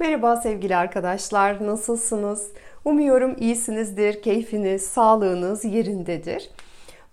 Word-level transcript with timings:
Merhaba 0.00 0.36
sevgili 0.36 0.76
arkadaşlar, 0.76 1.66
nasılsınız? 1.66 2.48
Umuyorum 2.84 3.36
iyisinizdir, 3.38 4.22
keyfiniz, 4.22 4.82
sağlığınız 4.82 5.64
yerindedir. 5.64 6.50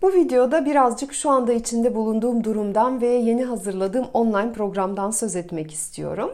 Bu 0.02 0.14
videoda 0.14 0.66
birazcık 0.66 1.14
şu 1.14 1.30
anda 1.30 1.54
içinde 1.54 1.96
bulunduğum 1.96 2.44
durumdan 2.44 3.02
ve 3.02 3.08
yeni 3.08 3.44
hazırladığım 3.44 4.06
online 4.14 4.54
programdan 4.54 5.12
söz 5.12 5.36
etmek 5.36 5.74
istiyorum. 5.74 6.32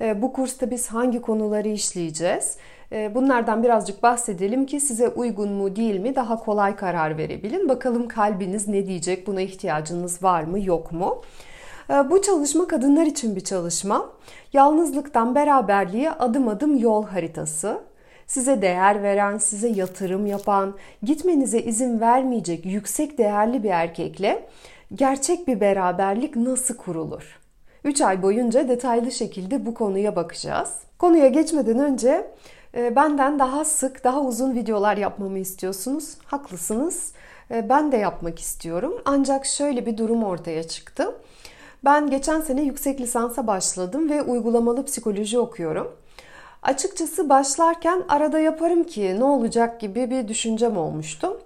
Ee, 0.00 0.22
bu 0.22 0.32
kursta 0.32 0.70
biz 0.70 0.88
hangi 0.88 1.20
konuları 1.20 1.68
işleyeceğiz? 1.68 2.56
Ee, 2.92 3.14
bunlardan 3.14 3.62
birazcık 3.62 4.02
bahsedelim 4.02 4.66
ki 4.66 4.80
size 4.80 5.08
uygun 5.08 5.52
mu 5.52 5.76
değil 5.76 6.00
mi 6.00 6.14
daha 6.14 6.36
kolay 6.36 6.76
karar 6.76 7.18
verebilin. 7.18 7.68
Bakalım 7.68 8.08
kalbiniz 8.08 8.68
ne 8.68 8.86
diyecek, 8.86 9.26
buna 9.26 9.40
ihtiyacınız 9.40 10.22
var 10.22 10.42
mı 10.42 10.60
yok 10.60 10.92
mu? 10.92 11.22
Ee, 11.92 12.10
bu 12.10 12.22
çalışma 12.22 12.68
kadınlar 12.68 13.06
için 13.06 13.36
bir 13.36 13.40
çalışma. 13.40 14.10
Yalnızlıktan 14.52 15.34
beraberliğe 15.34 16.10
adım 16.10 16.48
adım 16.48 16.76
yol 16.76 17.06
haritası. 17.06 17.80
Size 18.26 18.62
değer 18.62 19.02
veren, 19.02 19.38
size 19.38 19.68
yatırım 19.68 20.26
yapan, 20.26 20.74
gitmenize 21.02 21.60
izin 21.60 22.00
vermeyecek 22.00 22.66
yüksek 22.66 23.18
değerli 23.18 23.62
bir 23.62 23.70
erkekle 23.70 24.48
gerçek 24.94 25.48
bir 25.48 25.60
beraberlik 25.60 26.36
nasıl 26.36 26.76
kurulur? 26.76 27.38
3 27.84 28.00
ay 28.00 28.22
boyunca 28.22 28.68
detaylı 28.68 29.12
şekilde 29.12 29.66
bu 29.66 29.74
konuya 29.74 30.16
bakacağız. 30.16 30.70
Konuya 30.98 31.28
geçmeden 31.28 31.78
önce 31.78 32.30
e, 32.74 32.96
benden 32.96 33.38
daha 33.38 33.64
sık, 33.64 34.04
daha 34.04 34.20
uzun 34.20 34.54
videolar 34.54 34.96
yapmamı 34.96 35.38
istiyorsunuz. 35.38 36.14
Haklısınız. 36.26 37.12
E, 37.50 37.68
ben 37.68 37.92
de 37.92 37.96
yapmak 37.96 38.38
istiyorum. 38.38 38.92
Ancak 39.04 39.46
şöyle 39.46 39.86
bir 39.86 39.98
durum 39.98 40.24
ortaya 40.24 40.68
çıktı. 40.68 41.14
Ben 41.84 42.10
geçen 42.10 42.40
sene 42.40 42.62
yüksek 42.62 43.00
lisansa 43.00 43.46
başladım 43.46 44.10
ve 44.10 44.22
uygulamalı 44.22 44.84
psikoloji 44.84 45.38
okuyorum. 45.38 45.96
Açıkçası 46.62 47.28
başlarken 47.28 48.02
arada 48.08 48.38
yaparım 48.38 48.84
ki 48.84 49.16
ne 49.18 49.24
olacak 49.24 49.80
gibi 49.80 50.10
bir 50.10 50.28
düşüncem 50.28 50.76
olmuştu. 50.76 51.40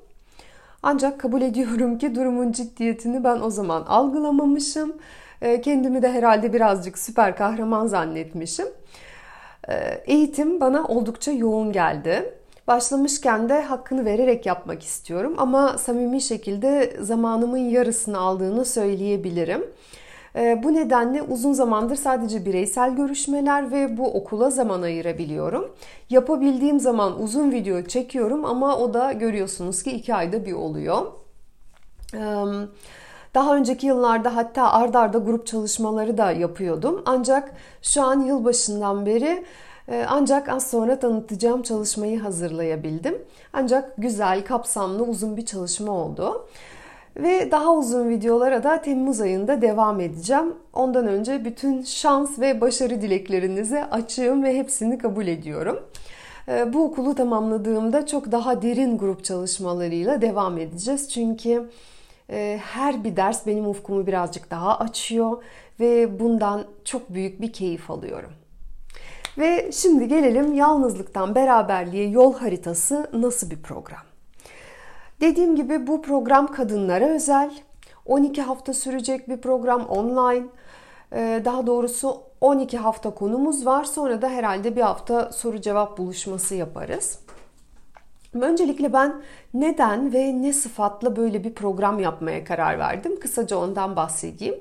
Ancak 0.82 1.20
kabul 1.20 1.42
ediyorum 1.42 1.98
ki 1.98 2.14
durumun 2.14 2.52
ciddiyetini 2.52 3.24
ben 3.24 3.40
o 3.40 3.50
zaman 3.50 3.82
algılamamışım. 3.82 4.96
Ee, 5.42 5.60
kendimi 5.60 6.02
de 6.02 6.12
herhalde 6.12 6.52
birazcık 6.52 6.98
süper 6.98 7.36
kahraman 7.36 7.86
zannetmişim. 7.86 8.66
Ee, 9.68 10.02
eğitim 10.06 10.60
bana 10.60 10.84
oldukça 10.84 11.32
yoğun 11.32 11.72
geldi. 11.72 12.34
Başlamışken 12.66 13.48
de 13.48 13.62
hakkını 13.62 14.04
vererek 14.04 14.46
yapmak 14.46 14.82
istiyorum 14.82 15.34
ama 15.38 15.78
samimi 15.78 16.20
şekilde 16.20 16.96
zamanımın 17.00 17.58
yarısını 17.58 18.18
aldığını 18.18 18.64
söyleyebilirim. 18.64 19.64
Ee, 20.36 20.60
bu 20.62 20.74
nedenle 20.74 21.22
uzun 21.22 21.52
zamandır 21.52 21.96
sadece 21.96 22.44
bireysel 22.44 22.96
görüşmeler 22.96 23.72
ve 23.72 23.96
bu 23.96 24.14
okula 24.14 24.50
zaman 24.50 24.82
ayırabiliyorum. 24.82 25.70
Yapabildiğim 26.10 26.80
zaman 26.80 27.22
uzun 27.22 27.52
video 27.52 27.82
çekiyorum 27.82 28.44
ama 28.44 28.76
o 28.76 28.94
da 28.94 29.12
görüyorsunuz 29.12 29.82
ki 29.82 29.90
iki 29.90 30.14
ayda 30.14 30.46
bir 30.46 30.52
oluyor. 30.52 31.02
Daha 33.34 33.56
önceki 33.56 33.86
yıllarda 33.86 34.36
hatta 34.36 34.72
ard 34.72 34.94
arda 34.94 35.18
grup 35.18 35.46
çalışmaları 35.46 36.18
da 36.18 36.32
yapıyordum. 36.32 37.02
Ancak 37.06 37.52
şu 37.82 38.02
an 38.02 38.20
yılbaşından 38.20 39.06
beri 39.06 39.44
ancak 40.08 40.48
az 40.48 40.70
sonra 40.70 40.98
tanıtacağım 40.98 41.62
çalışmayı 41.62 42.20
hazırlayabildim. 42.20 43.22
Ancak 43.52 43.92
güzel, 43.98 44.44
kapsamlı, 44.44 45.02
uzun 45.02 45.36
bir 45.36 45.46
çalışma 45.46 45.92
oldu. 45.92 46.48
Ve 47.16 47.50
daha 47.50 47.74
uzun 47.74 48.08
videolara 48.08 48.62
da 48.62 48.82
Temmuz 48.82 49.20
ayında 49.20 49.62
devam 49.62 50.00
edeceğim. 50.00 50.54
Ondan 50.72 51.06
önce 51.06 51.44
bütün 51.44 51.82
şans 51.82 52.38
ve 52.38 52.60
başarı 52.60 53.02
dileklerinize 53.02 53.84
açığım 53.84 54.42
ve 54.44 54.58
hepsini 54.58 54.98
kabul 54.98 55.26
ediyorum. 55.26 55.80
Ee, 56.48 56.72
bu 56.72 56.84
okulu 56.84 57.14
tamamladığımda 57.14 58.06
çok 58.06 58.32
daha 58.32 58.62
derin 58.62 58.98
grup 58.98 59.24
çalışmalarıyla 59.24 60.20
devam 60.20 60.58
edeceğiz. 60.58 61.08
Çünkü 61.10 61.70
e, 62.30 62.60
her 62.62 63.04
bir 63.04 63.16
ders 63.16 63.46
benim 63.46 63.66
ufkumu 63.66 64.06
birazcık 64.06 64.50
daha 64.50 64.78
açıyor 64.78 65.42
ve 65.80 66.20
bundan 66.20 66.64
çok 66.84 67.14
büyük 67.14 67.40
bir 67.40 67.52
keyif 67.52 67.90
alıyorum. 67.90 68.32
Ve 69.38 69.72
şimdi 69.72 70.08
gelelim 70.08 70.54
yalnızlıktan 70.54 71.34
beraberliğe 71.34 72.08
yol 72.08 72.34
haritası 72.34 73.10
nasıl 73.12 73.50
bir 73.50 73.62
program? 73.62 74.15
Dediğim 75.20 75.56
gibi 75.56 75.86
bu 75.86 76.02
program 76.02 76.46
kadınlara 76.46 77.08
özel. 77.08 77.50
12 78.06 78.42
hafta 78.42 78.74
sürecek 78.74 79.28
bir 79.28 79.36
program 79.36 79.86
online. 79.86 80.46
Ee, 81.12 81.42
daha 81.44 81.66
doğrusu 81.66 82.22
12 82.40 82.78
hafta 82.78 83.10
konumuz 83.10 83.66
var. 83.66 83.84
Sonra 83.84 84.22
da 84.22 84.28
herhalde 84.28 84.76
bir 84.76 84.80
hafta 84.80 85.32
soru 85.32 85.60
cevap 85.60 85.98
buluşması 85.98 86.54
yaparız. 86.54 87.18
Öncelikle 88.40 88.92
ben 88.92 89.22
neden 89.54 90.12
ve 90.12 90.42
ne 90.42 90.52
sıfatla 90.52 91.16
böyle 91.16 91.44
bir 91.44 91.54
program 91.54 91.98
yapmaya 91.98 92.44
karar 92.44 92.78
verdim? 92.78 93.20
Kısaca 93.20 93.56
ondan 93.56 93.96
bahsedeyim. 93.96 94.54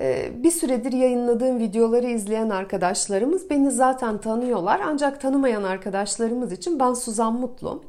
Ee, 0.00 0.30
bir 0.42 0.50
süredir 0.50 0.92
yayınladığım 0.92 1.58
videoları 1.58 2.06
izleyen 2.06 2.50
arkadaşlarımız 2.50 3.50
beni 3.50 3.70
zaten 3.70 4.18
tanıyorlar. 4.18 4.80
Ancak 4.86 5.20
tanımayan 5.20 5.62
arkadaşlarımız 5.62 6.52
için 6.52 6.80
ben 6.80 6.94
Suzan 6.94 7.32
Mutlu. 7.32 7.82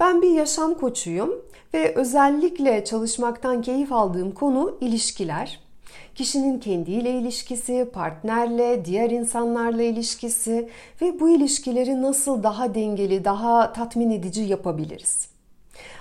Ben 0.00 0.22
bir 0.22 0.30
yaşam 0.30 0.74
koçuyum 0.74 1.30
ve 1.74 1.94
özellikle 1.94 2.84
çalışmaktan 2.84 3.62
keyif 3.62 3.92
aldığım 3.92 4.32
konu 4.32 4.76
ilişkiler. 4.80 5.60
Kişinin 6.14 6.58
kendiyle 6.58 7.10
ilişkisi, 7.10 7.90
partnerle, 7.92 8.84
diğer 8.84 9.10
insanlarla 9.10 9.82
ilişkisi 9.82 10.68
ve 11.02 11.20
bu 11.20 11.28
ilişkileri 11.28 12.02
nasıl 12.02 12.42
daha 12.42 12.74
dengeli, 12.74 13.24
daha 13.24 13.72
tatmin 13.72 14.10
edici 14.10 14.42
yapabiliriz? 14.42 15.28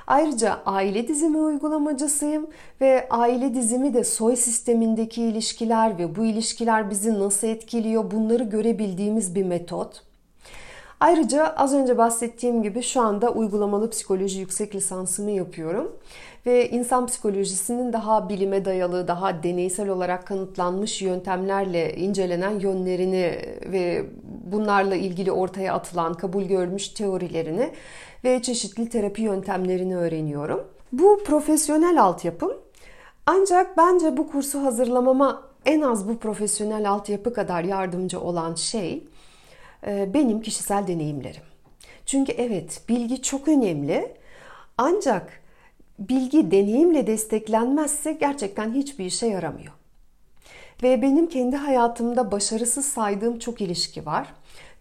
Ayrıca 0.07 0.59
aile 0.65 1.07
dizimi 1.07 1.37
uygulamacısıyım 1.37 2.47
ve 2.81 3.07
aile 3.09 3.53
dizimi 3.53 3.93
de 3.93 4.03
soy 4.03 4.35
sistemindeki 4.35 5.23
ilişkiler 5.23 5.97
ve 5.97 6.15
bu 6.15 6.25
ilişkiler 6.25 6.89
bizi 6.89 7.19
nasıl 7.19 7.47
etkiliyor 7.47 8.11
bunları 8.11 8.43
görebildiğimiz 8.43 9.35
bir 9.35 9.43
metot. 9.43 10.06
Ayrıca 10.99 11.53
az 11.57 11.73
önce 11.73 11.97
bahsettiğim 11.97 12.63
gibi 12.63 12.81
şu 12.81 13.01
anda 13.01 13.31
uygulamalı 13.31 13.89
psikoloji 13.89 14.39
yüksek 14.39 14.75
lisansımı 14.75 15.31
yapıyorum. 15.31 15.91
Ve 16.45 16.69
insan 16.69 17.05
psikolojisinin 17.05 17.93
daha 17.93 18.29
bilime 18.29 18.65
dayalı, 18.65 19.07
daha 19.07 19.43
deneysel 19.43 19.89
olarak 19.89 20.27
kanıtlanmış 20.27 21.01
yöntemlerle 21.01 21.95
incelenen 21.95 22.59
yönlerini 22.59 23.39
ve 23.71 24.05
bunlarla 24.51 24.95
ilgili 24.95 25.31
ortaya 25.31 25.73
atılan, 25.73 26.13
kabul 26.13 26.43
görmüş 26.43 26.87
teorilerini 26.87 27.71
ve 28.23 28.41
çeşitli 28.41 28.89
terapi 28.89 29.21
yöntemlerini 29.21 29.97
öğreniyorum. 29.97 30.67
Bu 30.91 31.23
profesyonel 31.25 32.03
altyapım. 32.03 32.53
Ancak 33.25 33.77
bence 33.77 34.17
bu 34.17 34.31
kursu 34.31 34.63
hazırlamama 34.63 35.41
en 35.65 35.81
az 35.81 36.09
bu 36.09 36.17
profesyonel 36.17 36.89
altyapı 36.89 37.33
kadar 37.33 37.63
yardımcı 37.63 38.19
olan 38.19 38.55
şey 38.55 39.07
benim 39.85 40.41
kişisel 40.41 40.87
deneyimlerim. 40.87 41.41
Çünkü 42.05 42.31
evet 42.31 42.81
bilgi 42.89 43.21
çok 43.21 43.47
önemli 43.47 44.13
ancak 44.77 45.41
bilgi 45.99 46.51
deneyimle 46.51 47.07
desteklenmezse 47.07 48.11
gerçekten 48.11 48.73
hiçbir 48.73 49.05
işe 49.05 49.27
yaramıyor. 49.27 49.73
Ve 50.83 51.01
benim 51.01 51.29
kendi 51.29 51.55
hayatımda 51.55 52.31
başarısız 52.31 52.85
saydığım 52.85 53.39
çok 53.39 53.61
ilişki 53.61 54.05
var. 54.05 54.27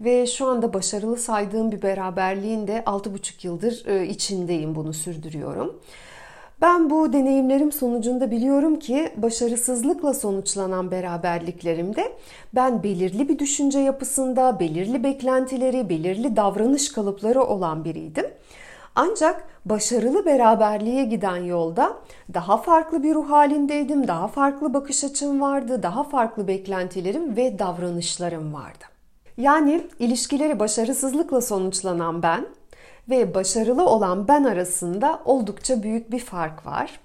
Ve 0.00 0.26
şu 0.26 0.46
anda 0.46 0.74
başarılı 0.74 1.16
saydığım 1.16 1.72
bir 1.72 1.82
beraberliğin 1.82 2.66
de 2.66 2.82
6,5 2.86 3.46
yıldır 3.46 3.86
e, 3.86 4.06
içindeyim 4.06 4.74
bunu 4.74 4.92
sürdürüyorum. 4.92 5.80
Ben 6.60 6.90
bu 6.90 7.12
deneyimlerim 7.12 7.72
sonucunda 7.72 8.30
biliyorum 8.30 8.78
ki 8.78 9.12
başarısızlıkla 9.16 10.14
sonuçlanan 10.14 10.90
beraberliklerimde 10.90 12.12
ben 12.54 12.82
belirli 12.82 13.28
bir 13.28 13.38
düşünce 13.38 13.78
yapısında, 13.78 14.60
belirli 14.60 15.04
beklentileri, 15.04 15.88
belirli 15.88 16.36
davranış 16.36 16.92
kalıpları 16.92 17.42
olan 17.42 17.84
biriydim. 17.84 18.26
Ancak 18.94 19.44
başarılı 19.64 20.24
beraberliğe 20.24 21.04
giden 21.04 21.36
yolda 21.36 21.96
daha 22.34 22.56
farklı 22.56 23.02
bir 23.02 23.14
ruh 23.14 23.30
halindeydim, 23.30 24.08
daha 24.08 24.28
farklı 24.28 24.74
bakış 24.74 25.04
açım 25.04 25.40
vardı, 25.40 25.82
daha 25.82 26.04
farklı 26.04 26.48
beklentilerim 26.48 27.36
ve 27.36 27.58
davranışlarım 27.58 28.54
vardı. 28.54 28.84
Yani 29.36 29.86
ilişkileri 29.98 30.58
başarısızlıkla 30.58 31.40
sonuçlanan 31.40 32.22
ben 32.22 32.46
ve 33.10 33.34
başarılı 33.34 33.86
olan 33.86 34.28
ben 34.28 34.44
arasında 34.44 35.22
oldukça 35.24 35.82
büyük 35.82 36.10
bir 36.10 36.20
fark 36.20 36.66
var. 36.66 37.00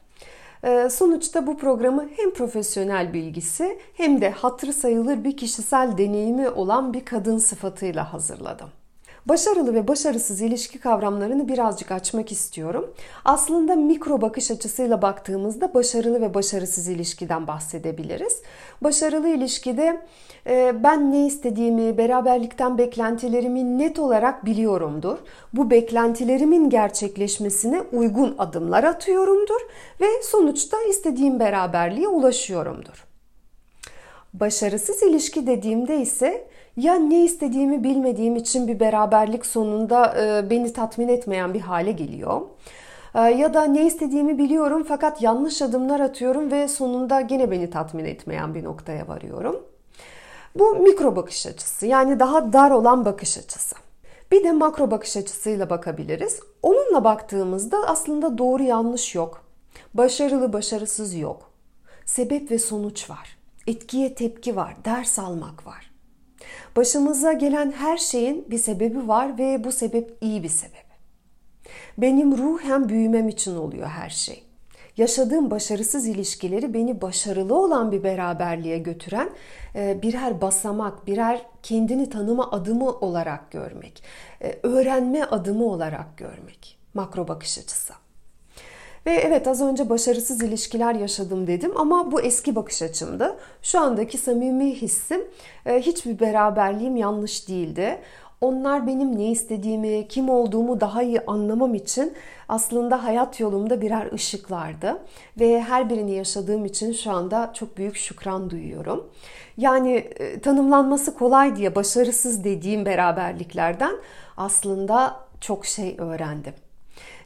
Ee, 0.64 0.90
sonuçta 0.92 1.48
bu 1.48 1.58
programı 1.58 2.10
hem 2.18 2.34
profesyonel 2.34 3.14
bilgisi 3.14 3.80
hem 3.94 4.22
de 4.22 4.30
hatırı 4.30 4.74
sayılır 4.74 5.24
bir 5.24 5.38
kişisel 5.38 5.98
deneyimi 5.98 6.50
olan 6.50 6.94
bir 6.94 7.06
kadın 7.06 7.38
sıfatıyla 7.38 8.14
hazırladım. 8.14 8.70
Başarılı 9.26 9.74
ve 9.74 9.88
başarısız 9.88 10.42
ilişki 10.42 10.80
kavramlarını 10.80 11.48
birazcık 11.48 11.92
açmak 11.92 12.32
istiyorum. 12.32 12.94
Aslında 13.26 13.76
mikro 13.76 14.22
bakış 14.22 14.52
açısıyla 14.52 15.02
baktığımızda 15.02 15.74
başarılı 15.74 16.22
ve 16.22 16.34
başarısız 16.34 16.88
ilişkiden 16.88 17.48
bahsedebiliriz. 17.48 18.42
Başarılı 18.84 19.28
ilişkide 19.28 20.02
e, 20.48 20.84
ben 20.84 21.12
ne 21.12 21.26
istediğimi, 21.26 21.98
beraberlikten 21.98 22.78
beklentilerimi 22.78 23.80
net 23.80 24.00
olarak 24.00 24.46
biliyorumdur. 24.46 25.18
Bu 25.54 25.70
beklentilerimin 25.70 26.70
gerçekleşmesine 26.70 27.82
uygun 27.82 28.36
adımlar 28.38 28.84
atıyorumdur 28.84 29.62
ve 30.02 30.08
sonuçta 30.24 30.78
istediğim 30.90 31.40
beraberliğe 31.40 32.08
ulaşıyorumdur. 32.08 33.06
Başarısız 34.34 35.04
ilişki 35.04 35.48
dediğimde 35.48 35.98
ise 35.98 36.48
ya 36.78 36.96
ne 36.96 37.24
istediğimi 37.24 37.84
bilmediğim 37.84 38.36
için 38.36 38.68
bir 38.68 38.80
beraberlik 38.80 39.46
sonunda 39.46 40.16
e, 40.22 40.50
beni 40.50 40.74
tatmin 40.74 41.08
etmeyen 41.08 41.54
bir 41.54 41.60
hale 41.60 41.92
geliyor. 41.92 42.42
E, 43.16 43.20
ya 43.20 43.54
da 43.54 43.64
ne 43.64 43.86
istediğimi 43.86 44.38
biliyorum 44.38 44.86
fakat 44.88 45.22
yanlış 45.22 45.62
adımlar 45.62 46.00
atıyorum 46.00 46.52
ve 46.52 46.68
sonunda 46.68 47.22
gene 47.22 47.52
beni 47.52 47.70
tatmin 47.70 48.06
etmeyen 48.06 48.56
bir 48.56 48.64
noktaya 48.64 49.08
varıyorum. 49.08 49.64
Bu 50.56 50.76
mikro 50.76 51.16
bakış 51.16 51.48
açısı 51.48 51.86
yani 51.86 52.20
daha 52.20 52.54
dar 52.54 52.72
olan 52.72 53.06
bakış 53.06 53.38
açısı. 53.38 53.76
Bir 54.32 54.44
de 54.44 54.52
makro 54.52 54.92
bakış 54.92 55.18
açısıyla 55.18 55.70
bakabiliriz. 55.70 56.40
Onunla 56.64 57.04
baktığımızda 57.04 57.78
aslında 57.88 58.38
doğru 58.38 58.64
yanlış 58.64 59.16
yok. 59.16 59.44
Başarılı 59.94 60.54
başarısız 60.54 61.16
yok. 61.16 61.52
Sebep 62.06 62.52
ve 62.52 62.60
sonuç 62.60 63.10
var. 63.10 63.38
Etkiye 63.68 64.16
tepki 64.16 64.56
var, 64.56 64.76
ders 64.86 65.20
almak 65.20 65.68
var. 65.68 65.91
Başımıza 66.76 67.34
gelen 67.34 67.72
her 67.72 67.98
şeyin 67.98 68.52
bir 68.52 68.58
sebebi 68.58 69.08
var 69.08 69.38
ve 69.38 69.64
bu 69.64 69.72
sebep 69.72 70.18
iyi 70.22 70.44
bir 70.44 70.50
sebep. 70.50 70.86
Benim 71.98 72.38
ruhen 72.38 72.90
büyümem 72.90 73.30
için 73.30 73.56
oluyor 73.56 73.88
her 73.88 74.10
şey. 74.10 74.44
Yaşadığım 74.98 75.52
başarısız 75.52 76.08
ilişkileri 76.08 76.74
beni 76.74 77.02
başarılı 77.02 77.56
olan 77.56 77.92
bir 77.92 78.04
beraberliğe 78.04 78.78
götüren 78.78 79.30
e, 79.76 80.02
birer 80.02 80.42
basamak, 80.42 81.08
birer 81.08 81.42
kendini 81.64 82.10
tanıma 82.10 82.52
adımı 82.52 82.92
olarak 82.92 83.52
görmek, 83.52 84.04
e, 84.42 84.60
öğrenme 84.64 85.24
adımı 85.24 85.66
olarak 85.66 86.18
görmek. 86.18 86.78
Makro 86.94 87.28
bakış 87.28 87.58
açısı. 87.58 87.94
Ve 89.06 89.12
evet 89.12 89.48
az 89.48 89.62
önce 89.62 89.90
başarısız 89.90 90.44
ilişkiler 90.44 90.96
yaşadım 90.96 91.48
dedim 91.48 91.72
ama 91.78 92.12
bu 92.12 92.22
eski 92.22 92.56
bakış 92.56 92.82
açımdı. 92.82 93.38
Şu 93.62 93.80
andaki 93.80 94.18
samimi 94.18 94.76
hissim 94.76 95.22
e, 95.66 95.82
hiçbir 95.82 96.20
beraberliğim 96.20 96.96
yanlış 96.96 97.48
değildi. 97.48 97.98
Onlar 98.42 98.88
benim 98.88 99.18
ne 99.18 99.32
istediğimi, 99.32 100.08
kim 100.08 100.30
olduğumu 100.30 100.82
daha 100.82 101.04
iyi 101.04 101.22
anlamam 101.22 101.76
için 101.76 102.14
aslında 102.50 103.04
hayat 103.04 103.40
yolumda 103.40 103.82
birer 103.82 104.12
ışıklardı. 104.14 104.98
Ve 105.40 105.62
her 105.62 105.90
birini 105.90 106.12
yaşadığım 106.12 106.66
için 106.66 106.92
şu 106.92 107.12
anda 107.12 107.52
çok 107.54 107.78
büyük 107.78 107.96
şükran 107.96 108.50
duyuyorum. 108.50 109.10
Yani 109.58 109.94
e, 109.96 110.40
tanımlanması 110.40 111.14
kolay 111.16 111.56
diye 111.56 111.76
başarısız 111.76 112.44
dediğim 112.44 112.86
beraberliklerden 112.86 113.96
aslında 114.38 115.20
çok 115.42 115.66
şey 115.66 115.96
öğrendim. 116.00 116.54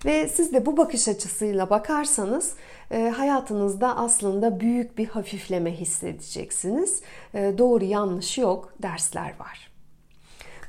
Ve 0.05 0.27
siz 0.27 0.53
de 0.53 0.65
bu 0.65 0.77
bakış 0.77 1.07
açısıyla 1.07 1.69
bakarsanız 1.69 2.53
e, 2.91 3.09
hayatınızda 3.09 3.97
aslında 3.97 4.59
büyük 4.59 4.97
bir 4.97 5.07
hafifleme 5.07 5.71
hissedeceksiniz. 5.71 7.01
E, 7.33 7.53
doğru 7.57 7.83
yanlış 7.83 8.37
yok, 8.37 8.73
dersler 8.81 9.33
var. 9.39 9.71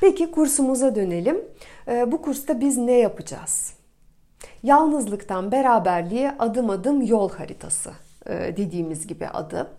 Peki 0.00 0.31
kursumuza 0.31 0.94
dönelim. 0.94 1.44
E, 1.88 2.12
bu 2.12 2.23
kursta 2.23 2.61
biz 2.61 2.77
ne 2.77 2.93
yapacağız? 2.93 3.73
Yalnızlıktan 4.62 5.53
beraberliğe 5.53 6.35
adım 6.39 6.71
adım 6.71 7.03
yol 7.03 7.31
haritası 7.31 7.91
dediğimiz 8.29 9.06
gibi 9.06 9.29
adı. 9.29 9.71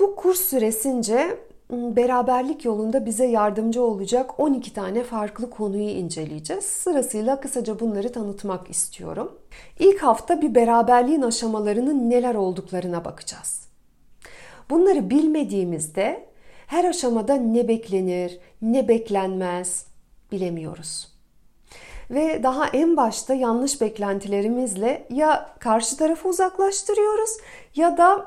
Bu 0.00 0.16
kurs 0.16 0.40
süresince 0.40 1.38
beraberlik 1.72 2.64
yolunda 2.64 3.06
bize 3.06 3.26
yardımcı 3.26 3.82
olacak 3.82 4.40
12 4.40 4.72
tane 4.72 5.04
farklı 5.04 5.50
konuyu 5.50 5.90
inceleyeceğiz. 5.90 6.64
Sırasıyla 6.64 7.40
kısaca 7.40 7.80
bunları 7.80 8.12
tanıtmak 8.12 8.70
istiyorum. 8.70 9.38
İlk 9.78 10.02
hafta 10.02 10.42
bir 10.42 10.54
beraberliğin 10.54 11.22
aşamalarının 11.22 12.10
neler 12.10 12.34
olduklarına 12.34 13.04
bakacağız. 13.04 13.68
Bunları 14.70 15.10
bilmediğimizde 15.10 16.28
her 16.66 16.84
aşamada 16.84 17.34
ne 17.34 17.68
beklenir, 17.68 18.38
ne 18.62 18.88
beklenmez 18.88 19.86
bilemiyoruz. 20.32 21.11
Ve 22.12 22.42
daha 22.42 22.66
en 22.66 22.96
başta 22.96 23.34
yanlış 23.34 23.80
beklentilerimizle 23.80 25.06
ya 25.10 25.54
karşı 25.58 25.96
tarafı 25.96 26.28
uzaklaştırıyoruz 26.28 27.30
ya 27.76 27.96
da 27.98 28.26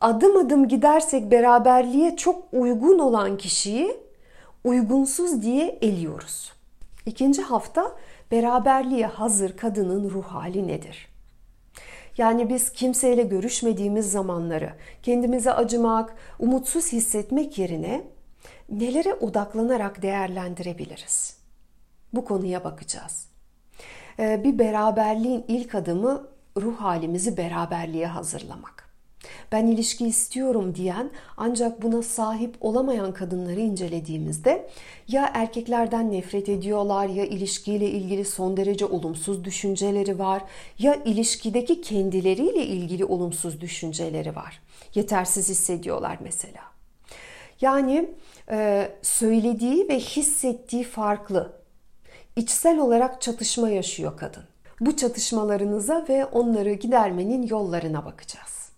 adım 0.00 0.36
adım 0.36 0.68
gidersek 0.68 1.30
beraberliğe 1.30 2.16
çok 2.16 2.44
uygun 2.52 2.98
olan 2.98 3.38
kişiyi 3.38 3.96
uygunsuz 4.64 5.42
diye 5.42 5.78
eliyoruz. 5.82 6.52
İkinci 7.06 7.42
hafta 7.42 7.92
beraberliğe 8.30 9.06
hazır 9.06 9.56
kadının 9.56 10.10
ruh 10.10 10.24
hali 10.24 10.68
nedir? 10.68 11.08
Yani 12.18 12.48
biz 12.48 12.72
kimseyle 12.72 13.22
görüşmediğimiz 13.22 14.12
zamanları 14.12 14.72
kendimize 15.02 15.52
acımak, 15.52 16.14
umutsuz 16.38 16.92
hissetmek 16.92 17.58
yerine 17.58 18.04
nelere 18.68 19.14
odaklanarak 19.14 20.02
değerlendirebiliriz? 20.02 21.41
Bu 22.12 22.24
konuya 22.24 22.64
bakacağız. 22.64 23.26
Ee, 24.18 24.44
bir 24.44 24.58
beraberliğin 24.58 25.44
ilk 25.48 25.74
adımı 25.74 26.28
ruh 26.56 26.76
halimizi 26.76 27.36
beraberliğe 27.36 28.06
hazırlamak. 28.06 28.82
Ben 29.52 29.66
ilişki 29.66 30.06
istiyorum 30.06 30.74
diyen 30.74 31.10
ancak 31.36 31.82
buna 31.82 32.02
sahip 32.02 32.56
olamayan 32.60 33.12
kadınları 33.12 33.60
incelediğimizde 33.60 34.68
ya 35.08 35.30
erkeklerden 35.34 36.12
nefret 36.12 36.48
ediyorlar 36.48 37.08
ya 37.08 37.24
ilişkiyle 37.24 37.90
ilgili 37.90 38.24
son 38.24 38.56
derece 38.56 38.86
olumsuz 38.86 39.44
düşünceleri 39.44 40.18
var 40.18 40.42
ya 40.78 40.94
ilişkideki 40.94 41.80
kendileriyle 41.80 42.66
ilgili 42.66 43.04
olumsuz 43.04 43.60
düşünceleri 43.60 44.36
var. 44.36 44.60
Yetersiz 44.94 45.48
hissediyorlar 45.48 46.18
mesela. 46.20 46.62
Yani 47.60 48.10
e, 48.50 48.88
söylediği 49.02 49.88
ve 49.88 49.98
hissettiği 49.98 50.84
farklı. 50.84 51.61
İçsel 52.36 52.78
olarak 52.78 53.20
çatışma 53.20 53.70
yaşıyor 53.70 54.16
kadın. 54.16 54.44
Bu 54.80 54.96
çatışmalarınıza 54.96 56.06
ve 56.08 56.26
onları 56.26 56.72
gidermenin 56.72 57.42
yollarına 57.42 58.04
bakacağız. 58.04 58.68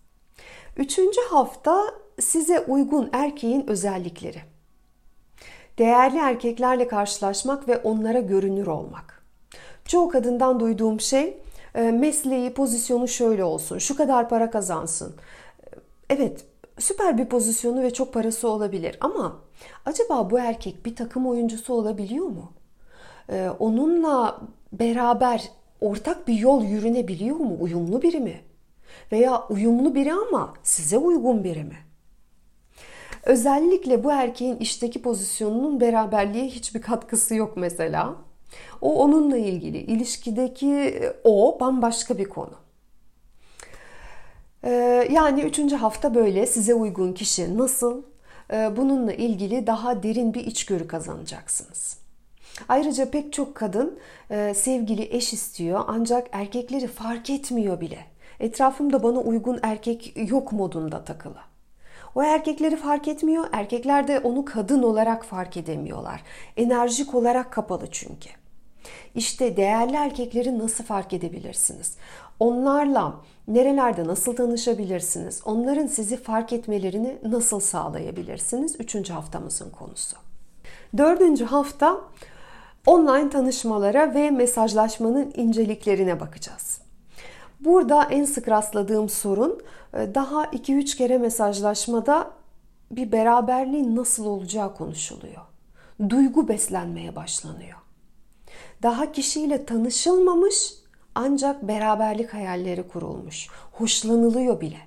Üçüncü 0.77 1.21
hafta 1.29 1.83
size 2.19 2.59
uygun 2.59 3.09
erkeğin 3.13 3.67
özellikleri. 3.67 4.41
Değerli 5.77 6.17
erkeklerle 6.17 6.87
karşılaşmak 6.87 7.67
ve 7.67 7.77
onlara 7.77 8.19
görünür 8.19 8.67
olmak. 8.67 9.25
Çoğu 9.85 10.09
kadından 10.09 10.59
duyduğum 10.59 10.99
şey 10.99 11.37
e, 11.75 11.81
mesleği, 11.91 12.53
pozisyonu 12.53 13.07
şöyle 13.07 13.43
olsun, 13.43 13.77
şu 13.77 13.97
kadar 13.97 14.29
para 14.29 14.51
kazansın. 14.51 15.15
Evet, 16.09 16.45
süper 16.79 17.17
bir 17.17 17.25
pozisyonu 17.25 17.81
ve 17.81 17.93
çok 17.93 18.13
parası 18.13 18.49
olabilir 18.49 18.97
ama 19.01 19.41
acaba 19.85 20.29
bu 20.29 20.39
erkek 20.39 20.85
bir 20.85 20.95
takım 20.95 21.27
oyuncusu 21.27 21.73
olabiliyor 21.73 22.25
mu? 22.25 22.51
E, 23.29 23.49
onunla 23.59 24.41
beraber 24.73 25.49
ortak 25.81 26.27
bir 26.27 26.33
yol 26.33 26.63
yürünebiliyor 26.63 27.35
mu? 27.35 27.57
Uyumlu 27.59 28.01
biri 28.01 28.19
mi? 28.19 28.41
Veya 29.11 29.47
uyumlu 29.49 29.95
biri 29.95 30.13
ama 30.13 30.53
size 30.63 30.97
uygun 30.97 31.43
biri 31.43 31.63
mi? 31.63 31.77
Özellikle 33.23 34.03
bu 34.03 34.11
erkeğin 34.11 34.57
işteki 34.57 35.01
pozisyonunun 35.01 35.79
beraberliğe 35.79 36.45
hiçbir 36.45 36.81
katkısı 36.81 37.35
yok 37.35 37.57
mesela. 37.57 38.15
O 38.81 39.03
onunla 39.03 39.37
ilgili. 39.37 39.77
ilişkideki 39.77 41.01
o 41.23 41.57
bambaşka 41.59 42.17
bir 42.17 42.25
konu. 42.25 42.53
Ee, 44.63 45.07
yani 45.11 45.41
üçüncü 45.41 45.75
hafta 45.75 46.15
böyle 46.15 46.45
size 46.45 46.73
uygun 46.73 47.13
kişi 47.13 47.57
nasıl? 47.57 48.03
Ee, 48.53 48.77
bununla 48.77 49.13
ilgili 49.13 49.67
daha 49.67 50.03
derin 50.03 50.33
bir 50.33 50.45
içgörü 50.45 50.87
kazanacaksınız. 50.87 52.04
Ayrıca 52.69 53.11
pek 53.11 53.33
çok 53.33 53.55
kadın 53.55 53.99
e, 54.29 54.53
sevgili 54.53 55.15
eş 55.15 55.33
istiyor 55.33 55.83
ancak 55.87 56.27
erkekleri 56.31 56.87
fark 56.87 57.29
etmiyor 57.29 57.81
bile. 57.81 57.99
Etrafımda 58.39 59.03
bana 59.03 59.19
uygun 59.19 59.59
erkek 59.63 60.29
yok 60.29 60.51
modunda 60.51 61.03
takılı. 61.03 61.39
O 62.15 62.23
erkekleri 62.23 62.75
fark 62.75 63.07
etmiyor, 63.07 63.45
erkekler 63.51 64.07
de 64.07 64.19
onu 64.19 64.45
kadın 64.45 64.83
olarak 64.83 65.25
fark 65.25 65.57
edemiyorlar. 65.57 66.23
Enerjik 66.57 67.15
olarak 67.15 67.51
kapalı 67.51 67.87
çünkü. 67.91 68.29
İşte 69.15 69.57
değerli 69.57 69.95
erkekleri 69.95 70.59
nasıl 70.59 70.83
fark 70.83 71.13
edebilirsiniz? 71.13 71.97
Onlarla 72.39 73.15
nerelerde 73.47 74.07
nasıl 74.07 74.35
tanışabilirsiniz? 74.35 75.41
Onların 75.45 75.87
sizi 75.87 76.17
fark 76.17 76.53
etmelerini 76.53 77.17
nasıl 77.23 77.59
sağlayabilirsiniz? 77.59 78.75
Üçüncü 78.79 79.13
haftamızın 79.13 79.69
konusu. 79.69 80.17
Dördüncü 80.97 81.45
hafta 81.45 82.01
online 82.85 83.29
tanışmalara 83.29 84.13
ve 84.13 84.31
mesajlaşmanın 84.31 85.33
inceliklerine 85.35 86.19
bakacağız. 86.19 86.81
Burada 87.59 88.03
en 88.03 88.25
sık 88.25 88.49
rastladığım 88.49 89.09
sorun 89.09 89.61
e, 89.93 90.15
daha 90.15 90.45
2-3 90.45 90.97
kere 90.97 91.17
mesajlaşmada 91.17 92.31
bir 92.91 93.11
beraberliğin 93.11 93.95
nasıl 93.95 94.25
olacağı 94.25 94.75
konuşuluyor. 94.75 95.41
Duygu 96.09 96.47
beslenmeye 96.47 97.15
başlanıyor. 97.15 97.77
Daha 98.83 99.11
kişiyle 99.11 99.65
tanışılmamış 99.65 100.73
ancak 101.15 101.67
beraberlik 101.67 102.33
hayalleri 102.33 102.87
kurulmuş. 102.87 103.47
Hoşlanılıyor 103.71 104.61
bile. 104.61 104.79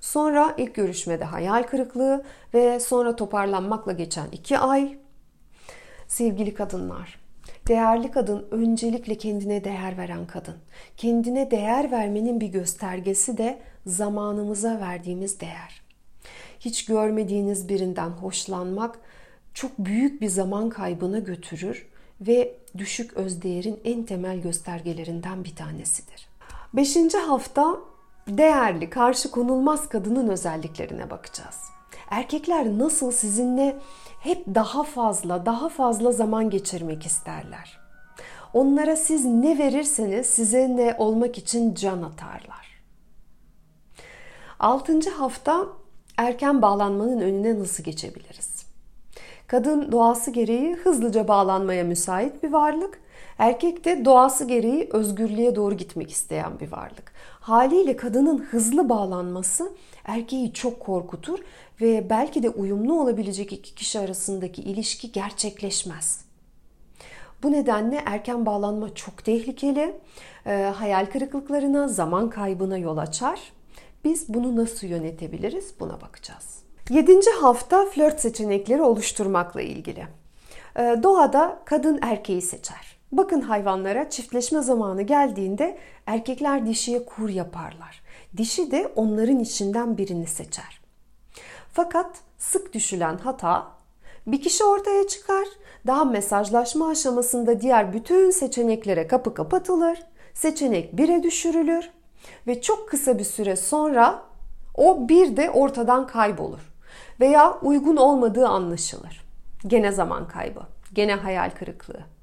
Sonra 0.00 0.54
ilk 0.56 0.74
görüşmede 0.74 1.24
hayal 1.24 1.62
kırıklığı 1.62 2.24
ve 2.54 2.80
sonra 2.80 3.16
toparlanmakla 3.16 3.92
geçen 3.92 4.26
iki 4.32 4.58
ay. 4.58 4.98
Sevgili 6.08 6.54
kadınlar, 6.54 7.20
değerli 7.68 8.10
kadın 8.10 8.46
öncelikle 8.50 9.14
kendine 9.14 9.64
değer 9.64 9.98
veren 9.98 10.26
kadın. 10.26 10.56
Kendine 10.96 11.50
değer 11.50 11.90
vermenin 11.90 12.40
bir 12.40 12.46
göstergesi 12.46 13.38
de 13.38 13.58
zamanımıza 13.86 14.80
verdiğimiz 14.80 15.40
değer. 15.40 15.82
Hiç 16.60 16.84
görmediğiniz 16.84 17.68
birinden 17.68 18.10
hoşlanmak 18.10 18.98
çok 19.54 19.78
büyük 19.78 20.20
bir 20.20 20.28
zaman 20.28 20.68
kaybına 20.68 21.18
götürür 21.18 21.88
ve 22.20 22.54
düşük 22.78 23.14
özdeğerin 23.14 23.80
en 23.84 24.02
temel 24.02 24.40
göstergelerinden 24.40 25.44
bir 25.44 25.56
tanesidir. 25.56 26.28
Beşinci 26.74 27.18
hafta 27.18 27.78
değerli, 28.28 28.90
karşı 28.90 29.30
konulmaz 29.30 29.88
kadının 29.88 30.28
özelliklerine 30.28 31.10
bakacağız. 31.10 31.77
Erkekler 32.10 32.78
nasıl 32.78 33.10
sizinle 33.10 33.78
hep 34.20 34.46
daha 34.54 34.82
fazla, 34.82 35.46
daha 35.46 35.68
fazla 35.68 36.12
zaman 36.12 36.50
geçirmek 36.50 37.06
isterler. 37.06 37.78
Onlara 38.54 38.96
siz 38.96 39.24
ne 39.24 39.58
verirseniz 39.58 40.26
size 40.26 40.76
ne 40.76 40.94
olmak 40.98 41.38
için 41.38 41.74
can 41.74 42.02
atarlar. 42.02 42.68
Altıncı 44.60 45.10
hafta 45.10 45.66
erken 46.16 46.62
bağlanmanın 46.62 47.20
önüne 47.20 47.58
nasıl 47.58 47.84
geçebiliriz? 47.84 48.66
Kadın 49.46 49.92
doğası 49.92 50.30
gereği 50.30 50.74
hızlıca 50.74 51.28
bağlanmaya 51.28 51.84
müsait 51.84 52.42
bir 52.42 52.52
varlık. 52.52 53.00
Erkek 53.38 53.84
de 53.84 54.04
doğası 54.04 54.44
gereği 54.44 54.88
özgürlüğe 54.92 55.56
doğru 55.56 55.74
gitmek 55.76 56.10
isteyen 56.10 56.60
bir 56.60 56.72
varlık. 56.72 57.12
Haliyle 57.40 57.96
kadının 57.96 58.38
hızlı 58.38 58.88
bağlanması 58.88 59.72
erkeği 60.04 60.52
çok 60.52 60.80
korkutur 60.80 61.38
ve 61.80 62.10
belki 62.10 62.42
de 62.42 62.50
uyumlu 62.50 63.00
olabilecek 63.00 63.52
iki 63.52 63.74
kişi 63.74 63.98
arasındaki 63.98 64.62
ilişki 64.62 65.12
gerçekleşmez. 65.12 66.24
Bu 67.42 67.52
nedenle 67.52 68.02
erken 68.06 68.46
bağlanma 68.46 68.94
çok 68.94 69.24
tehlikeli, 69.24 70.00
e, 70.46 70.72
hayal 70.76 71.06
kırıklıklarına, 71.06 71.88
zaman 71.88 72.30
kaybına 72.30 72.78
yol 72.78 72.96
açar. 72.96 73.52
Biz 74.04 74.34
bunu 74.34 74.56
nasıl 74.56 74.86
yönetebiliriz 74.86 75.74
buna 75.80 76.00
bakacağız. 76.00 76.62
Yedinci 76.90 77.30
hafta 77.30 77.84
flört 77.84 78.20
seçenekleri 78.20 78.82
oluşturmakla 78.82 79.62
ilgili. 79.62 80.06
E, 80.76 80.96
doğada 81.02 81.62
kadın 81.64 81.98
erkeği 82.02 82.42
seçer. 82.42 82.97
Bakın 83.12 83.40
hayvanlara 83.40 84.10
çiftleşme 84.10 84.60
zamanı 84.60 85.02
geldiğinde 85.02 85.78
erkekler 86.06 86.66
dişiye 86.66 87.04
kur 87.04 87.28
yaparlar. 87.28 88.02
Dişi 88.36 88.70
de 88.70 88.92
onların 88.96 89.38
içinden 89.38 89.98
birini 89.98 90.26
seçer. 90.26 90.80
Fakat 91.72 92.16
sık 92.38 92.72
düşülen 92.72 93.18
hata 93.18 93.66
bir 94.26 94.42
kişi 94.42 94.64
ortaya 94.64 95.08
çıkar, 95.08 95.48
daha 95.86 96.04
mesajlaşma 96.04 96.88
aşamasında 96.88 97.60
diğer 97.60 97.92
bütün 97.92 98.30
seçeneklere 98.30 99.06
kapı 99.06 99.34
kapatılır, 99.34 100.02
seçenek 100.34 100.96
bire 100.96 101.22
düşürülür 101.22 101.90
ve 102.46 102.60
çok 102.60 102.88
kısa 102.88 103.18
bir 103.18 103.24
süre 103.24 103.56
sonra 103.56 104.22
o 104.74 105.08
bir 105.08 105.36
de 105.36 105.50
ortadan 105.50 106.06
kaybolur 106.06 106.72
veya 107.20 107.58
uygun 107.62 107.96
olmadığı 107.96 108.48
anlaşılır. 108.48 109.24
Gene 109.66 109.92
zaman 109.92 110.28
kaybı, 110.28 110.60
gene 110.92 111.14
hayal 111.14 111.50
kırıklığı. 111.50 112.17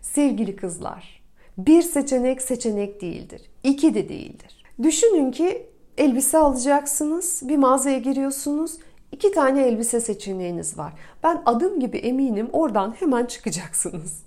Sevgili 0.00 0.56
kızlar, 0.56 1.22
bir 1.58 1.82
seçenek 1.82 2.42
seçenek 2.42 3.00
değildir. 3.00 3.42
İki 3.64 3.94
de 3.94 4.08
değildir. 4.08 4.64
Düşünün 4.82 5.30
ki 5.30 5.66
elbise 5.98 6.38
alacaksınız, 6.38 7.40
bir 7.44 7.56
mağazaya 7.56 7.98
giriyorsunuz. 7.98 8.78
iki 9.12 9.32
tane 9.32 9.66
elbise 9.66 10.00
seçeneğiniz 10.00 10.78
var. 10.78 10.92
Ben 11.22 11.42
adım 11.46 11.80
gibi 11.80 11.98
eminim 11.98 12.48
oradan 12.52 12.94
hemen 13.00 13.26
çıkacaksınız. 13.26 14.22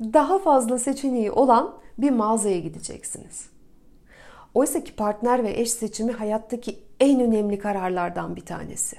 Daha 0.00 0.38
fazla 0.38 0.78
seçeneği 0.78 1.30
olan 1.30 1.74
bir 1.98 2.10
mağazaya 2.10 2.58
gideceksiniz. 2.60 3.46
Oysa 4.54 4.84
ki 4.84 4.96
partner 4.96 5.44
ve 5.44 5.60
eş 5.60 5.70
seçimi 5.70 6.12
hayattaki 6.12 6.78
en 7.00 7.20
önemli 7.20 7.58
kararlardan 7.58 8.36
bir 8.36 8.44
tanesi. 8.44 8.96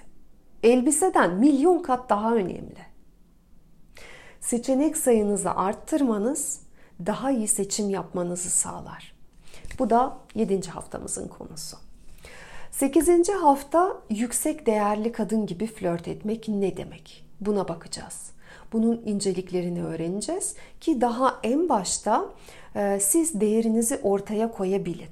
Elbiseden 0.64 1.36
milyon 1.36 1.82
kat 1.82 2.10
daha 2.10 2.36
önemli 2.36 2.95
seçenek 4.46 4.98
sayınızı 4.98 5.52
arttırmanız 5.52 6.60
daha 7.06 7.32
iyi 7.32 7.48
seçim 7.48 7.90
yapmanızı 7.90 8.50
sağlar. 8.50 9.16
Bu 9.80 9.90
da 9.90 10.18
7. 10.36 10.70
haftamızın 10.70 11.28
konusu. 11.28 11.78
8. 12.72 13.30
hafta 13.30 14.02
yüksek 14.10 14.66
değerli 14.66 15.12
kadın 15.12 15.46
gibi 15.46 15.68
flört 15.68 16.08
etmek 16.08 16.48
ne 16.48 16.78
demek? 16.78 17.26
Buna 17.42 17.68
bakacağız. 17.68 18.32
Bunun 18.74 19.02
inceliklerini 19.06 19.84
öğreneceğiz 19.84 20.56
ki 20.82 21.02
daha 21.02 21.40
en 21.44 21.70
başta 21.70 22.26
e, 22.76 23.00
siz 23.00 23.42
değerinizi 23.42 24.00
ortaya 24.04 24.52
koyabilin. 24.52 25.10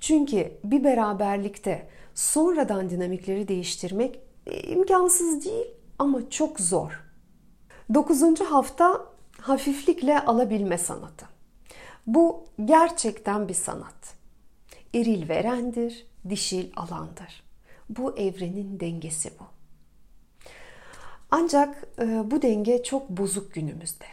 Çünkü 0.00 0.52
bir 0.64 0.84
beraberlikte 0.84 1.88
sonradan 2.14 2.90
dinamikleri 2.90 3.48
değiştirmek 3.48 4.20
e, 4.46 4.60
imkansız 4.60 5.44
değil 5.44 5.66
ama 5.98 6.30
çok 6.30 6.60
zor. 6.60 7.03
Dokuzuncu 7.94 8.44
hafta 8.44 9.06
hafiflikle 9.40 10.20
alabilme 10.20 10.78
sanatı. 10.78 11.26
Bu 12.06 12.44
gerçekten 12.64 13.48
bir 13.48 13.54
sanat. 13.54 14.14
Eril 14.94 15.28
verendir, 15.28 16.06
dişil 16.28 16.72
alandır. 16.76 17.44
Bu 17.88 18.18
evrenin 18.18 18.80
dengesi 18.80 19.30
bu. 19.40 19.44
Ancak 21.30 21.84
e, 21.98 22.30
bu 22.30 22.42
denge 22.42 22.82
çok 22.82 23.10
bozuk 23.10 23.54
günümüzde. 23.54 24.04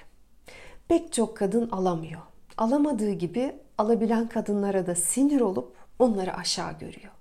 Pek 0.87 1.13
çok 1.13 1.37
kadın 1.37 1.69
alamıyor. 1.69 2.21
Alamadığı 2.57 3.11
gibi 3.11 3.55
alabilen 3.77 4.29
kadınlara 4.29 4.87
da 4.87 4.95
sinir 4.95 5.41
olup 5.41 5.75
onları 5.99 6.33
aşağı 6.37 6.79
görüyor. 6.79 7.11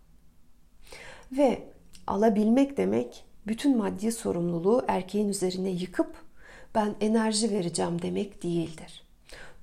Ve 1.32 1.62
alabilmek 2.06 2.76
demek 2.76 3.24
bütün 3.46 3.76
maddi 3.76 4.12
sorumluluğu 4.12 4.84
erkeğin 4.88 5.28
üzerine 5.28 5.70
yıkıp 5.70 6.29
ben 6.74 6.94
enerji 7.00 7.50
vereceğim 7.50 8.02
demek 8.02 8.42
değildir. 8.42 9.02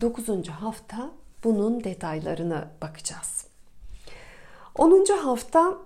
9. 0.02 0.50
hafta 0.50 1.12
bunun 1.44 1.84
detaylarına 1.84 2.72
bakacağız. 2.82 3.48
10. 4.76 5.06
hafta 5.24 5.78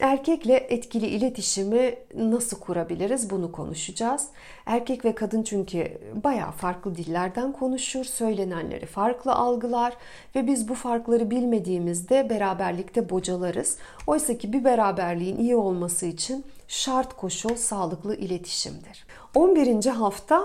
erkekle 0.00 0.54
etkili 0.54 1.06
iletişimi 1.06 1.94
nasıl 2.14 2.60
kurabiliriz 2.60 3.30
bunu 3.30 3.52
konuşacağız. 3.52 4.26
Erkek 4.66 5.04
ve 5.04 5.14
kadın 5.14 5.42
çünkü 5.42 5.98
bayağı 6.24 6.52
farklı 6.52 6.94
dillerden 6.94 7.52
konuşur, 7.52 8.04
söylenenleri 8.04 8.86
farklı 8.86 9.32
algılar 9.32 9.96
ve 10.34 10.46
biz 10.46 10.68
bu 10.68 10.74
farkları 10.74 11.30
bilmediğimizde 11.30 12.30
beraberlikte 12.30 13.10
bocalarız. 13.10 13.78
Oysa 14.06 14.38
ki 14.38 14.52
bir 14.52 14.64
beraberliğin 14.64 15.38
iyi 15.38 15.56
olması 15.56 16.06
için 16.06 16.44
şart 16.68 17.16
koşul 17.16 17.54
sağlıklı 17.54 18.16
iletişimdir. 18.16 19.06
11. 19.34 19.86
hafta 19.86 20.42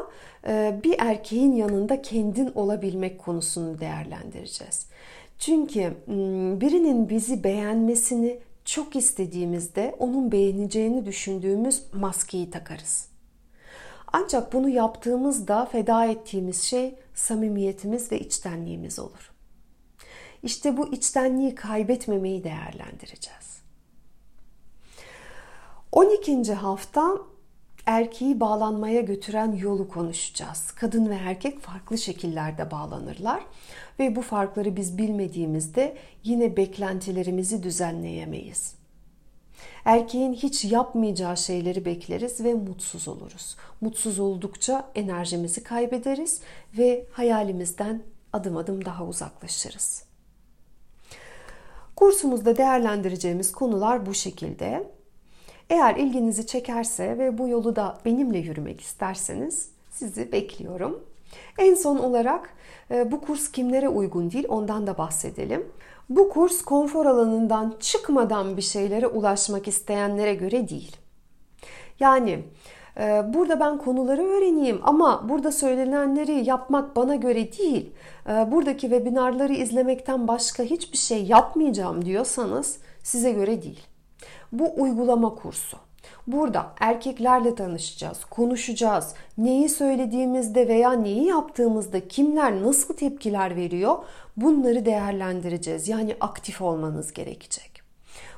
e, 0.48 0.80
bir 0.84 0.96
erkeğin 1.00 1.56
yanında 1.56 2.02
kendin 2.02 2.52
olabilmek 2.56 3.20
konusunu 3.20 3.80
değerlendireceğiz. 3.80 4.86
Çünkü 5.40 5.94
birinin 6.62 7.10
bizi 7.10 7.44
beğenmesini 7.44 8.40
çok 8.72 8.96
istediğimizde 8.96 9.96
onun 10.00 10.32
beğeneceğini 10.32 11.06
düşündüğümüz 11.06 11.84
maskeyi 11.94 12.50
takarız. 12.50 13.08
Ancak 14.14 14.54
bunu 14.54 14.70
yaptığımızda 14.70 15.66
feda 15.66 16.06
ettiğimiz 16.06 16.62
şey 16.62 16.96
samimiyetimiz 17.14 18.12
ve 18.12 18.20
içtenliğimiz 18.20 19.00
olur. 19.00 19.32
İşte 20.44 20.78
bu 20.78 20.94
içtenliği 20.94 21.56
kaybetmemeyi 21.56 22.44
değerlendireceğiz. 22.44 23.62
12. 25.92 26.54
hafta 26.54 27.18
erkeği 27.86 28.40
bağlanmaya 28.40 29.02
götüren 29.02 29.52
yolu 29.52 29.88
konuşacağız. 29.88 30.72
Kadın 30.72 31.10
ve 31.10 31.16
erkek 31.16 31.60
farklı 31.60 31.98
şekillerde 31.98 32.72
bağlanırlar 32.72 33.44
ve 34.00 34.16
bu 34.16 34.22
farkları 34.22 34.76
biz 34.76 34.98
bilmediğimizde 34.98 35.98
yine 36.24 36.58
beklentilerimizi 36.58 37.64
düzenleyemeyiz. 37.64 38.76
Erkeğin 39.86 40.34
hiç 40.34 40.66
yapmayacağı 40.66 41.38
şeyleri 41.38 41.86
bekleriz 41.86 42.44
ve 42.44 42.54
mutsuz 42.54 43.08
oluruz. 43.08 43.56
Mutsuz 43.82 44.20
oldukça 44.20 44.92
enerjimizi 44.96 45.64
kaybederiz 45.64 46.42
ve 46.78 47.06
hayalimizden 47.12 48.02
adım 48.34 48.58
adım 48.58 48.86
daha 48.86 49.06
uzaklaşırız. 49.06 50.04
Kursumuzda 51.96 52.58
değerlendireceğimiz 52.58 53.52
konular 53.52 54.06
bu 54.06 54.14
şekilde. 54.14 54.92
Eğer 55.72 55.96
ilginizi 55.96 56.48
çekerse 56.48 57.18
ve 57.18 57.38
bu 57.38 57.48
yolu 57.48 57.76
da 57.76 57.98
benimle 58.06 58.38
yürümek 58.38 58.82
isterseniz 58.82 59.70
sizi 59.90 60.32
bekliyorum. 60.32 61.04
En 61.58 61.76
son 61.76 61.98
olarak 61.98 62.54
e, 62.92 63.12
bu 63.12 63.22
kurs 63.22 63.52
kimlere 63.52 63.90
uygun 63.90 64.32
değil 64.32 64.46
ondan 64.50 64.88
da 64.88 64.98
bahsedelim. 64.98 65.72
Bu 66.10 66.30
kurs 66.30 66.62
konfor 66.62 67.06
alanından 67.06 67.74
çıkmadan 67.80 68.58
bir 68.58 68.62
şeylere 68.62 69.08
ulaşmak 69.08 69.68
isteyenlere 69.68 70.36
göre 70.36 70.70
değil. 70.70 70.98
Yani 72.00 72.44
e, 72.98 73.24
burada 73.34 73.60
ben 73.60 73.78
konuları 73.78 74.24
öğreneyim 74.24 74.80
ama 74.84 75.30
burada 75.30 75.52
söylenenleri 75.52 76.50
yapmak 76.50 76.96
bana 76.96 77.16
göre 77.16 77.54
değil. 77.58 77.92
E, 78.30 78.52
buradaki 78.52 78.82
webinarları 78.82 79.54
izlemekten 79.54 80.28
başka 80.28 80.64
hiçbir 80.64 80.98
şey 80.98 81.24
yapmayacağım 81.26 82.06
diyorsanız 82.06 82.78
size 83.04 83.32
göre 83.32 83.62
değil. 83.62 83.91
Bu 84.52 84.82
uygulama 84.82 85.36
kursu. 85.36 85.78
Burada 86.28 86.74
erkeklerle 86.80 87.56
tanışacağız, 87.56 88.26
konuşacağız. 88.26 89.14
Neyi 89.38 89.70
söylediğimizde 89.70 90.68
veya 90.68 90.92
neyi 90.92 91.26
yaptığımızda 91.26 92.08
kimler 92.08 92.64
nasıl 92.64 92.94
tepkiler 92.94 93.56
veriyor 93.56 93.98
bunları 94.38 94.86
değerlendireceğiz. 94.86 95.88
Yani 95.88 96.16
aktif 96.20 96.62
olmanız 96.62 97.14
gerekecek. 97.14 97.82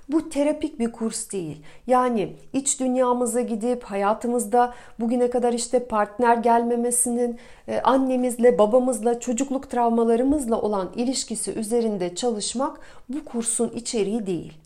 Bu 0.10 0.30
terapik 0.30 0.80
bir 0.80 0.92
kurs 0.92 1.32
değil. 1.32 1.62
Yani 1.88 2.36
iç 2.54 2.80
dünyamıza 2.80 3.42
gidip 3.42 3.84
hayatımızda 3.84 4.74
bugüne 5.00 5.30
kadar 5.30 5.54
işte 5.54 5.88
partner 5.88 6.38
gelmemesinin, 6.38 7.40
e, 7.68 7.82
annemizle, 7.82 8.58
babamızla, 8.58 9.20
çocukluk 9.20 9.70
travmalarımızla 9.70 10.62
olan 10.62 10.92
ilişkisi 10.96 11.52
üzerinde 11.52 12.16
çalışmak 12.16 12.80
bu 13.10 13.26
kursun 13.26 13.70
içeriği 13.70 14.26
değil. 14.26 14.63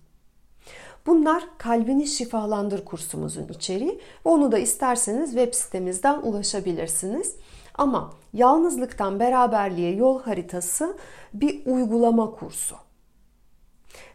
Bunlar 1.07 1.43
Kalbini 1.57 2.07
Şifalandır 2.07 2.85
kursumuzun 2.85 3.47
içeriği 3.47 3.99
onu 4.23 4.51
da 4.51 4.57
isterseniz 4.57 5.29
web 5.29 5.53
sitemizden 5.53 6.21
ulaşabilirsiniz. 6.21 7.35
Ama 7.75 8.13
yalnızlıktan 8.33 9.19
beraberliğe 9.19 9.95
yol 9.95 10.21
haritası 10.21 10.97
bir 11.33 11.65
uygulama 11.65 12.31
kursu. 12.31 12.75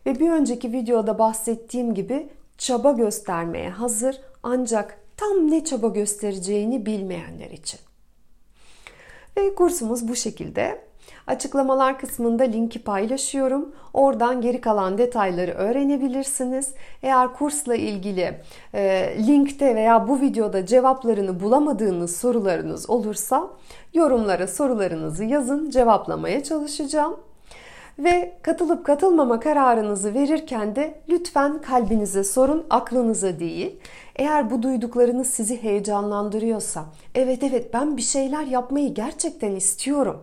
Ve 0.06 0.20
bir 0.20 0.30
önceki 0.30 0.72
videoda 0.72 1.18
bahsettiğim 1.18 1.94
gibi 1.94 2.28
çaba 2.58 2.92
göstermeye 2.92 3.70
hazır 3.70 4.20
ancak 4.42 4.98
tam 5.16 5.50
ne 5.50 5.64
çaba 5.64 5.88
göstereceğini 5.88 6.86
bilmeyenler 6.86 7.50
için. 7.50 7.80
Ve 9.36 9.54
kursumuz 9.54 10.08
bu 10.08 10.16
şekilde. 10.16 10.91
Açıklamalar 11.26 11.98
kısmında 11.98 12.42
linki 12.42 12.84
paylaşıyorum. 12.84 13.72
Oradan 13.94 14.40
geri 14.40 14.60
kalan 14.60 14.98
detayları 14.98 15.52
öğrenebilirsiniz. 15.52 16.74
Eğer 17.02 17.32
kursla 17.32 17.74
ilgili 17.74 18.40
e, 18.74 19.14
linkte 19.26 19.74
veya 19.74 20.08
bu 20.08 20.20
videoda 20.20 20.66
cevaplarını 20.66 21.40
bulamadığınız 21.40 22.16
sorularınız 22.16 22.90
olursa 22.90 23.50
yorumlara 23.94 24.48
sorularınızı 24.48 25.24
yazın, 25.24 25.70
cevaplamaya 25.70 26.42
çalışacağım. 26.42 27.16
Ve 27.98 28.38
katılıp 28.42 28.86
katılmama 28.86 29.40
kararınızı 29.40 30.14
verirken 30.14 30.76
de 30.76 31.00
lütfen 31.08 31.60
kalbinize 31.62 32.24
sorun, 32.24 32.66
aklınıza 32.70 33.38
değil. 33.38 33.80
Eğer 34.16 34.50
bu 34.50 34.62
duyduklarınız 34.62 35.26
sizi 35.26 35.62
heyecanlandırıyorsa, 35.62 36.84
evet 37.14 37.42
evet 37.42 37.74
ben 37.74 37.96
bir 37.96 38.02
şeyler 38.02 38.42
yapmayı 38.42 38.94
gerçekten 38.94 39.52
istiyorum 39.52 40.22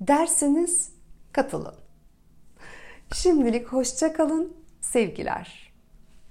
derseniz 0.00 0.92
katılın. 1.32 1.74
Şimdilik 3.14 3.68
hoşça 3.68 4.12
kalın, 4.12 4.56
sevgiler. 4.80 5.59